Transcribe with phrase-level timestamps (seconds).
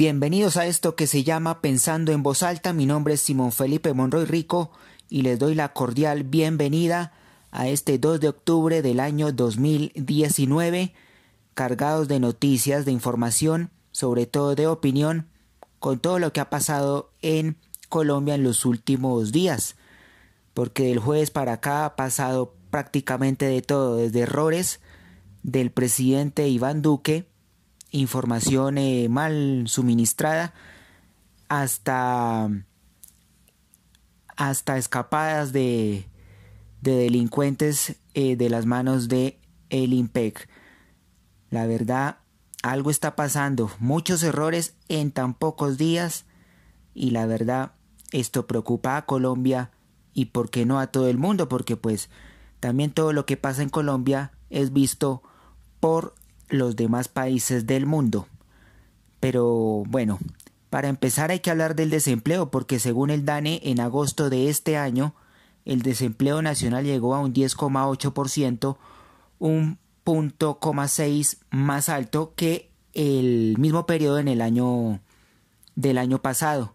[0.00, 2.72] Bienvenidos a esto que se llama Pensando en voz alta.
[2.72, 4.70] Mi nombre es Simón Felipe Monroy Rico
[5.10, 7.12] y les doy la cordial bienvenida
[7.50, 10.94] a este 2 de octubre del año 2019,
[11.54, 15.26] cargados de noticias, de información, sobre todo de opinión,
[15.80, 17.56] con todo lo que ha pasado en
[17.88, 19.74] Colombia en los últimos días.
[20.54, 24.78] Porque del jueves para acá ha pasado prácticamente de todo, desde errores
[25.42, 27.26] del presidente Iván Duque,
[27.90, 30.54] información eh, mal suministrada,
[31.48, 32.50] hasta,
[34.36, 36.06] hasta escapadas de,
[36.80, 39.38] de delincuentes eh, de las manos de
[39.70, 40.48] el IMPEC.
[41.50, 42.18] La verdad,
[42.62, 46.26] algo está pasando, muchos errores en tan pocos días
[46.94, 47.72] y la verdad,
[48.10, 49.70] esto preocupa a Colombia
[50.12, 52.10] y por qué no a todo el mundo, porque pues
[52.60, 55.22] también todo lo que pasa en Colombia es visto
[55.80, 56.14] por
[56.48, 58.26] los demás países del mundo.
[59.20, 60.18] Pero bueno,
[60.70, 64.76] para empezar hay que hablar del desempleo, porque según el DANE, en agosto de este
[64.76, 65.14] año,
[65.64, 68.76] el desempleo nacional llegó a un 10,8%,
[69.38, 75.00] un punto seis más alto que el mismo periodo en el año
[75.74, 76.74] del año pasado.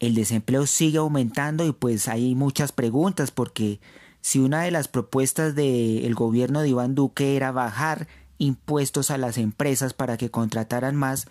[0.00, 3.80] El desempleo sigue aumentando y pues hay muchas preguntas porque
[4.20, 9.38] si una de las propuestas del gobierno de Iván Duque era bajar impuestos a las
[9.38, 11.26] empresas para que contrataran más,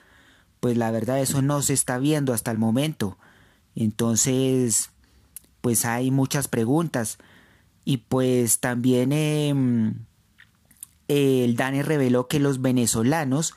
[0.60, 3.18] pues la verdad eso no se está viendo hasta el momento.
[3.76, 4.90] Entonces,
[5.62, 7.18] pues hay muchas preguntas.
[7.86, 10.06] Y pues también em,
[11.08, 13.54] el DANE reveló que los venezolanos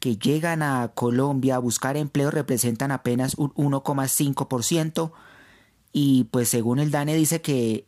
[0.00, 5.12] que llegan a Colombia a buscar empleo representan apenas un 1,5%
[5.92, 7.86] y pues según el DANE dice que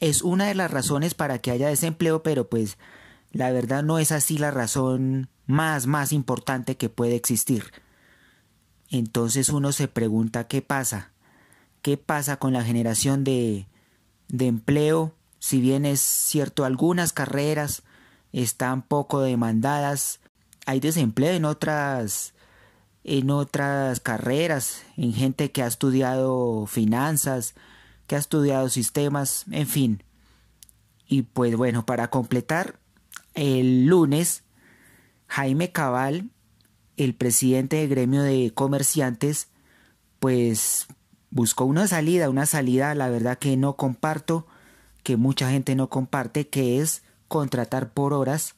[0.00, 2.78] es una de las razones para que haya desempleo, pero pues
[3.32, 7.72] la verdad no es así la razón más, más importante que puede existir.
[8.90, 11.12] Entonces uno se pregunta qué pasa,
[11.82, 13.66] qué pasa con la generación de,
[14.28, 17.82] de empleo, si bien es cierto algunas carreras
[18.32, 20.20] están poco demandadas,
[20.66, 22.34] hay desempleo en otras
[23.04, 27.54] en otras carreras, en gente que ha estudiado finanzas,
[28.06, 30.02] que ha estudiado sistemas, en fin.
[31.06, 32.78] Y pues bueno, para completar,
[33.34, 34.44] el lunes,
[35.26, 36.30] Jaime Cabal,
[36.96, 39.48] el presidente del gremio de comerciantes,
[40.20, 40.86] pues
[41.30, 44.46] buscó una salida, una salida, la verdad que no comparto,
[45.02, 48.54] que mucha gente no comparte, que es contratar por horas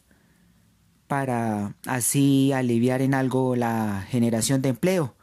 [1.07, 5.16] para así aliviar en algo la generación de empleo.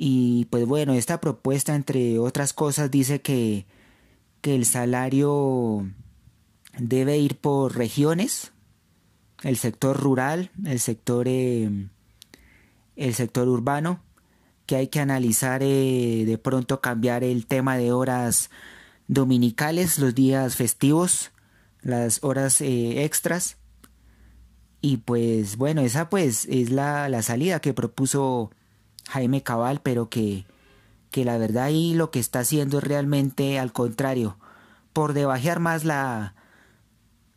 [0.00, 3.66] Y pues bueno, esta propuesta, entre otras cosas, dice que,
[4.42, 5.90] que el salario
[6.78, 8.52] debe ir por regiones,
[9.42, 11.88] el sector rural, el sector, eh,
[12.94, 14.00] el sector urbano,
[14.66, 18.50] que hay que analizar eh, de pronto cambiar el tema de horas
[19.08, 21.32] dominicales, los días festivos,
[21.82, 23.56] las horas eh, extras.
[24.80, 28.52] Y pues bueno, esa pues es la, la salida que propuso
[29.08, 30.44] Jaime Cabal, pero que,
[31.10, 34.36] que la verdad ahí lo que está haciendo es realmente al contrario,
[34.92, 36.34] por debajear más la,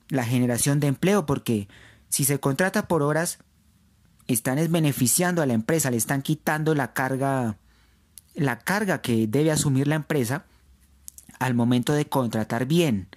[0.09, 1.69] la generación de empleo, porque
[2.09, 3.39] si se contrata por horas,
[4.27, 7.57] están beneficiando a la empresa, le están quitando la carga,
[8.33, 10.45] la carga que debe asumir la empresa
[11.39, 13.07] al momento de contratar bien.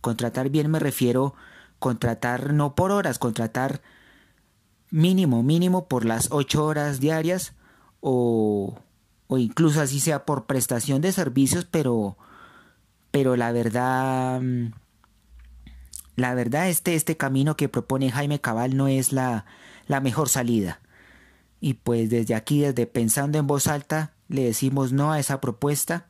[0.00, 1.34] Contratar bien me refiero
[1.80, 3.82] contratar no por horas, contratar
[4.90, 7.54] mínimo, mínimo por las ocho horas diarias
[8.00, 8.78] o,
[9.26, 12.16] o incluso así sea por prestación de servicios, pero,
[13.10, 14.72] pero la verdad, mm,
[16.16, 19.44] la verdad este, este camino que propone Jaime Cabal no es la,
[19.86, 20.80] la mejor salida.
[21.60, 26.06] Y pues desde aquí, desde pensando en voz alta, le decimos no a esa propuesta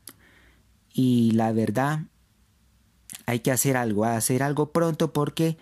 [0.92, 2.00] y la verdad
[3.26, 5.58] hay que hacer algo, hacer algo pronto porque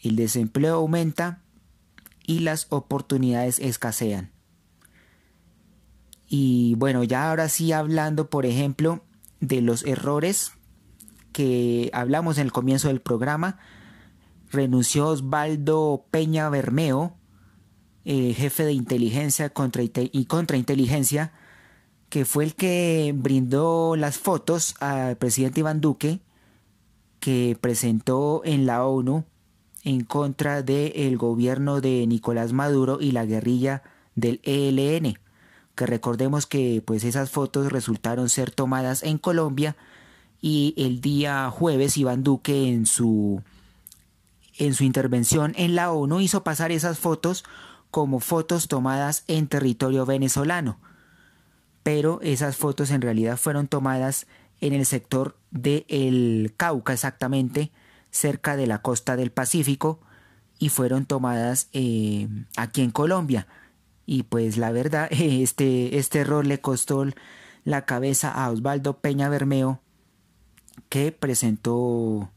[0.00, 1.42] el desempleo aumenta
[2.26, 4.30] y las oportunidades escasean.
[6.28, 9.02] Y bueno, ya ahora sí hablando, por ejemplo,
[9.40, 10.52] de los errores
[11.32, 13.58] que hablamos en el comienzo del programa,
[14.50, 17.16] renunció Osvaldo Peña Bermeo,
[18.04, 21.32] eh, jefe de inteligencia contra y contrainteligencia,
[22.10, 26.20] que fue el que brindó las fotos al presidente Iván Duque,
[27.20, 29.24] que presentó en la ONU
[29.84, 33.82] en contra del gobierno de Nicolás Maduro y la guerrilla
[34.14, 35.18] del ELN
[35.78, 39.76] que recordemos que pues esas fotos resultaron ser tomadas en Colombia
[40.40, 43.42] y el día jueves Iván Duque en su
[44.58, 47.44] en su intervención en la ONU hizo pasar esas fotos
[47.92, 50.80] como fotos tomadas en territorio venezolano.
[51.84, 54.26] Pero esas fotos en realidad fueron tomadas
[54.60, 57.70] en el sector del Cauca exactamente,
[58.10, 60.00] cerca de la costa del Pacífico,
[60.58, 62.26] y fueron tomadas eh,
[62.56, 63.46] aquí en Colombia.
[64.10, 67.04] Y pues la verdad, este, este error le costó
[67.64, 69.82] la cabeza a Osvaldo Peña Bermeo,
[70.88, 72.30] que presentó,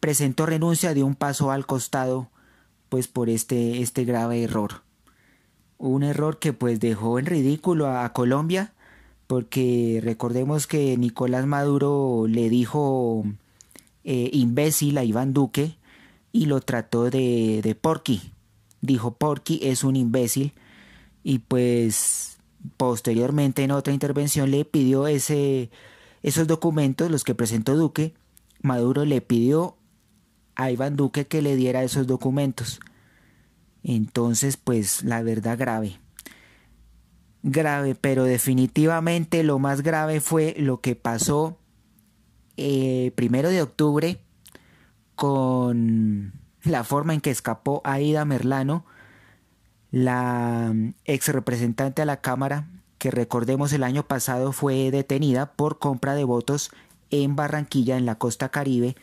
[0.00, 2.28] presentó renuncia de un paso al costado,
[2.90, 4.82] pues por este, este grave error.
[5.78, 8.74] Un error que pues dejó en ridículo a Colombia,
[9.26, 13.24] porque recordemos que Nicolás Maduro le dijo
[14.04, 15.78] eh, imbécil a Iván Duque
[16.32, 18.34] y lo trató de, de porky.
[18.80, 20.52] Dijo porky es un imbécil
[21.22, 22.38] y pues
[22.76, 25.70] posteriormente en otra intervención le pidió ese,
[26.22, 28.14] esos documentos, los que presentó Duque.
[28.62, 29.76] Maduro le pidió
[30.54, 32.80] a Iván Duque que le diera esos documentos.
[33.82, 35.98] Entonces, pues la verdad grave
[37.42, 41.58] grave, pero definitivamente lo más grave fue lo que pasó
[42.56, 44.20] eh, primero de octubre
[45.14, 46.32] con
[46.62, 48.84] la forma en que escapó Aida Merlano,
[49.90, 50.74] la
[51.04, 52.66] ex representante a la Cámara,
[52.98, 56.70] que recordemos el año pasado fue detenida por compra de votos
[57.10, 58.96] en Barranquilla, en la costa caribe,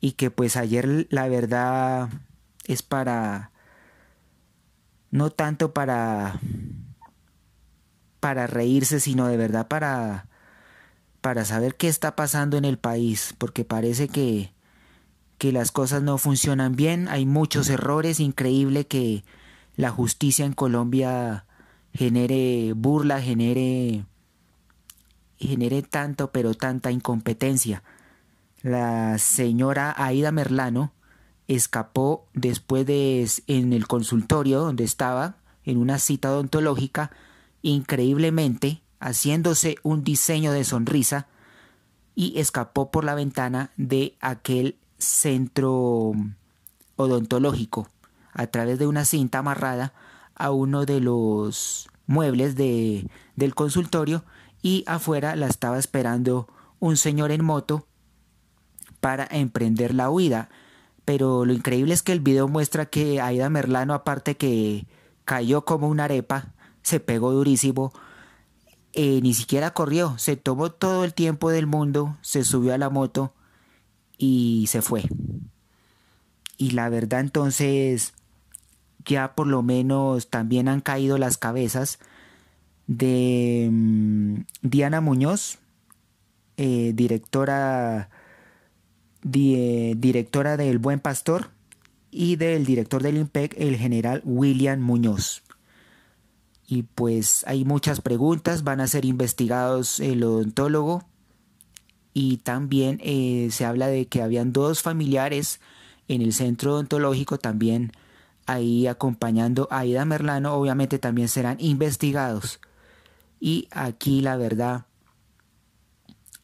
[0.00, 2.08] y que pues ayer la verdad
[2.66, 3.50] es para,
[5.10, 6.40] no tanto para
[8.24, 10.28] para reírse, sino de verdad para,
[11.20, 14.53] para saber qué está pasando en el país, porque parece que,
[15.38, 19.24] que las cosas no funcionan bien, hay muchos errores, increíble que
[19.76, 21.46] la justicia en Colombia
[21.92, 24.04] genere burla, genere
[25.38, 27.82] genere tanto pero tanta incompetencia.
[28.62, 30.92] La señora Aida Merlano
[31.48, 37.10] escapó después de en el consultorio donde estaba en una cita odontológica
[37.62, 41.26] increíblemente haciéndose un diseño de sonrisa
[42.14, 46.12] y escapó por la ventana de aquel centro
[46.96, 47.88] odontológico
[48.32, 49.92] a través de una cinta amarrada
[50.34, 54.24] a uno de los muebles de, del consultorio
[54.62, 56.48] y afuera la estaba esperando
[56.80, 57.86] un señor en moto
[59.00, 60.48] para emprender la huida.
[61.04, 64.86] Pero lo increíble es que el video muestra que Aida Merlano, aparte que
[65.24, 67.92] cayó como una arepa, se pegó durísimo,
[68.94, 72.90] eh, ni siquiera corrió, se tomó todo el tiempo del mundo, se subió a la
[72.90, 73.34] moto
[74.18, 75.04] y se fue.
[76.56, 78.14] Y la verdad entonces
[79.04, 81.98] ya por lo menos también han caído las cabezas
[82.86, 85.58] de mm, Diana Muñoz,
[86.56, 88.10] eh, directora,
[89.22, 91.50] directora del Buen Pastor,
[92.10, 95.42] y del director del IMPEC, el general William Muñoz
[96.66, 101.04] y pues hay muchas preguntas, van a ser investigados el odontólogo
[102.14, 105.60] y también eh, se habla de que habían dos familiares
[106.06, 107.92] en el centro odontológico también
[108.46, 112.60] ahí acompañando a Aida Merlano, obviamente también serán investigados.
[113.40, 114.86] Y aquí la verdad,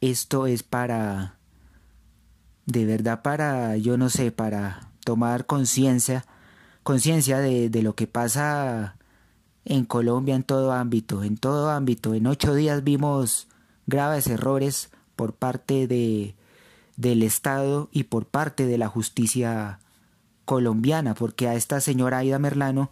[0.00, 1.36] esto es para,
[2.66, 6.26] de verdad para, yo no sé, para tomar conciencia,
[6.82, 8.96] conciencia de, de lo que pasa
[9.64, 12.14] en Colombia en todo ámbito, en todo ámbito.
[12.14, 13.46] En ocho días vimos
[13.86, 16.34] graves errores por parte de,
[16.96, 19.78] del Estado y por parte de la justicia
[20.46, 22.90] colombiana, porque a esta señora Aida Merlano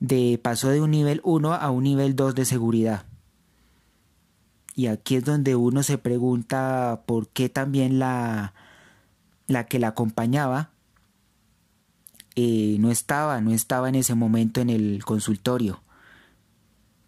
[0.00, 3.04] de, pasó de un nivel 1 a un nivel 2 de seguridad.
[4.74, 8.54] Y aquí es donde uno se pregunta por qué también la,
[9.46, 10.70] la que la acompañaba
[12.34, 15.80] eh, no estaba, no estaba en ese momento en el consultorio.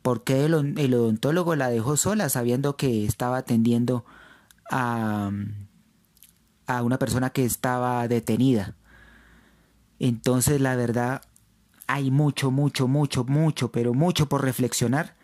[0.05, 4.05] ¿Por qué el, odontólogo la dejó sola sabiendo que estaba atendiendo
[4.71, 5.31] a,
[6.67, 8.77] a una persona que estaba detenida?
[9.99, 11.23] Entonces la verdad
[11.87, 15.17] hay mucho, mucho, mucho, mucho, pero mucho por reflexionar.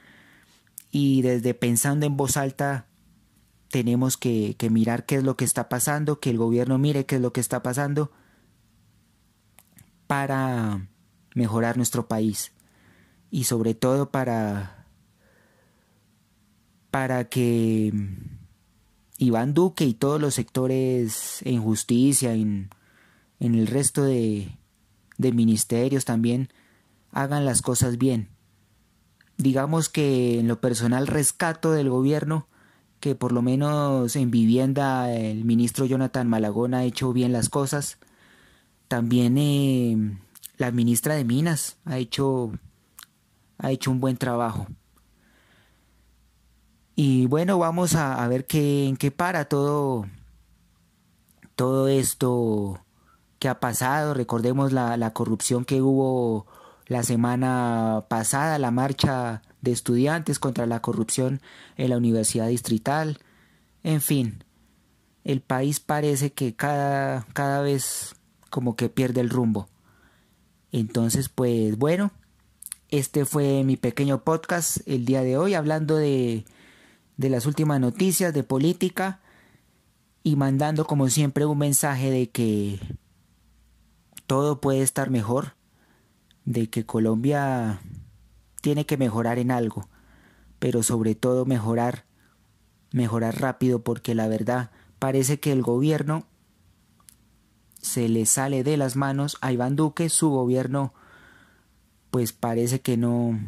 [0.90, 2.86] Y desde pensando en voz alta
[3.70, 7.16] tenemos que, que, mirar qué es lo que está pasando, que el gobierno mire qué
[7.16, 8.10] es lo que está pasando
[10.06, 10.88] para
[11.34, 12.52] mejorar nuestro país
[13.30, 14.86] y sobre todo para,
[16.90, 17.92] para que
[19.20, 22.70] Iván Duque y todos los sectores en justicia, en,
[23.38, 24.56] en el resto de,
[25.18, 26.48] de ministerios también,
[27.12, 28.30] hagan las cosas bien.
[29.36, 32.46] Digamos que en lo personal rescato del gobierno
[33.00, 37.98] que por lo menos en vivienda el ministro Jonathan Malagón ha hecho bien las cosas.
[38.88, 40.18] También eh,
[40.58, 42.52] la ministra de Minas ha hecho,
[43.58, 44.66] ha hecho un buen trabajo.
[47.02, 50.04] Y bueno, vamos a, ver qué, en qué para todo,
[51.56, 52.84] todo esto
[53.38, 54.12] que ha pasado.
[54.12, 56.46] Recordemos la, la corrupción que hubo
[56.88, 61.40] la semana pasada, la marcha de estudiantes contra la corrupción
[61.78, 63.18] en la Universidad Distrital.
[63.82, 64.44] En fin,
[65.24, 68.14] el país parece que cada, cada vez
[68.50, 69.70] como que pierde el rumbo.
[70.70, 72.12] Entonces, pues bueno,
[72.90, 76.44] este fue mi pequeño podcast el día de hoy hablando de,
[77.20, 79.20] de las últimas noticias de política
[80.22, 82.80] y mandando como siempre un mensaje de que
[84.26, 85.52] todo puede estar mejor,
[86.46, 87.82] de que Colombia
[88.62, 89.86] tiene que mejorar en algo,
[90.58, 92.06] pero sobre todo mejorar,
[92.90, 96.24] mejorar rápido porque la verdad parece que el gobierno
[97.82, 100.94] se le sale de las manos a Iván Duque, su gobierno
[102.10, 103.38] pues parece que no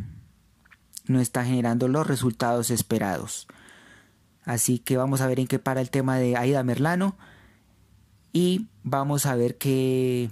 [1.07, 3.49] no está generando los resultados esperados.
[4.45, 7.17] Así que vamos a ver en qué para el tema de Aida Merlano
[8.33, 10.31] y vamos a ver qué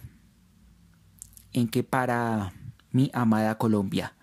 [1.52, 2.52] en qué para
[2.90, 4.14] mi amada Colombia.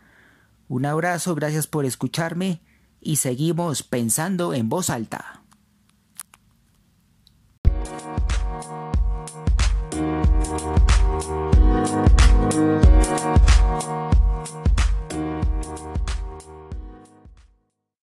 [0.68, 2.62] Un abrazo, gracias por escucharme
[3.00, 5.37] y seguimos pensando en voz alta.